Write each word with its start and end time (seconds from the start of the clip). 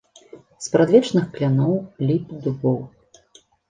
Спрадвечных 0.67 1.29
кляноў, 1.37 1.79
ліп, 2.09 2.37
дубоў. 2.45 2.85